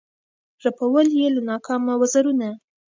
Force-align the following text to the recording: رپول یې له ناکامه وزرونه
رپول 0.63 1.07
یې 1.19 1.27
له 1.35 1.41
ناکامه 1.49 1.93
وزرونه 2.01 2.49